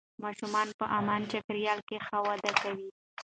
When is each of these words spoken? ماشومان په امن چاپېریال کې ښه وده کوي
ماشومان 0.23 0.67
په 0.79 0.85
امن 0.99 1.21
چاپېریال 1.31 1.79
کې 1.87 1.97
ښه 2.05 2.17
وده 2.27 2.51
کوي 2.61 2.89